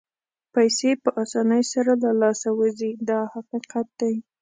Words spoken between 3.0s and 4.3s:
دا حقیقت دی.